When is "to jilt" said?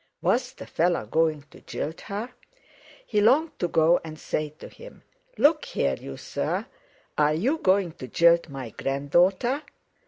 1.51-2.01, 7.91-8.49